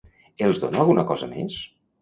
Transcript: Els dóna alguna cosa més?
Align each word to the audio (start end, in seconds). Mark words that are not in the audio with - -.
Els 0.47 0.61
dóna 0.63 0.81
alguna 0.85 1.05
cosa 1.13 1.31
més? 1.37 1.63